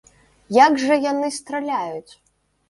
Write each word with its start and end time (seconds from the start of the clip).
Як 0.55 0.77
жа 0.83 0.97
яны 1.11 1.29
страляюць! 1.37 2.13